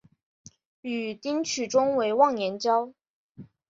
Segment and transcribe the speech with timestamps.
[0.81, 2.91] 与丁取忠为忘年交。